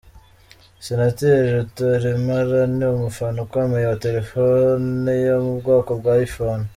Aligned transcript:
Senateri 0.87 1.41
Rutaremara 1.57 2.61
ni 2.77 2.85
umufana 2.95 3.37
ukomeye 3.45 3.85
wa 3.91 3.97
telefone 4.05 5.09
yo 5.27 5.35
mu 5.45 5.53
bwoko 5.59 5.91
bwa 5.99 6.13
iPhone. 6.27 6.63